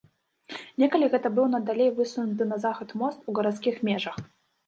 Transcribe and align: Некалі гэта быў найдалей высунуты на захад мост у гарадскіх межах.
Некалі 0.83 1.09
гэта 1.15 1.27
быў 1.39 1.45
найдалей 1.55 1.91
высунуты 1.99 2.43
на 2.53 2.57
захад 2.65 2.89
мост 3.01 3.19
у 3.33 3.35
гарадскіх 3.41 3.75
межах. 3.91 4.17